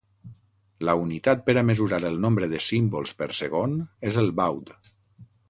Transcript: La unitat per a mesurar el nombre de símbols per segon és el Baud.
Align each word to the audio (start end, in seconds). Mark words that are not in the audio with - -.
La 0.87 0.95
unitat 1.01 1.43
per 1.49 1.55
a 1.61 1.63
mesurar 1.71 1.99
el 2.09 2.17
nombre 2.23 2.49
de 2.55 2.63
símbols 2.69 3.15
per 3.21 3.29
segon 3.43 3.77
és 4.11 4.19
el 4.25 4.35
Baud. 4.43 4.75